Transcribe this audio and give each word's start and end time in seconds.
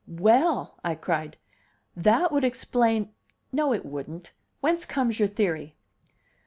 "Well!" 0.07 0.79
I 0.83 0.95
cried, 0.95 1.37
"that 1.95 2.31
would 2.31 2.43
explain 2.43 3.13
no, 3.51 3.71
it 3.71 3.85
wouldn't. 3.85 4.33
Whence 4.59 4.83
comes 4.83 5.19
your 5.19 5.27
theory?" 5.29 5.75